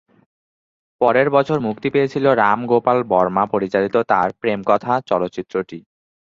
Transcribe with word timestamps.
পরের 1.01 1.27
বছর 1.29 1.57
মুক্তি 1.59 1.87
পেয়েছিল 1.89 2.25
রাম 2.41 2.59
গোপাল 2.67 2.97
বর্মা 3.11 3.43
পরিচালিত 3.53 3.95
তাঁর 4.11 4.29
"প্রেম 4.41 4.59
কথা" 4.63 4.93
চলচ্চিত্রটি। 5.09 5.77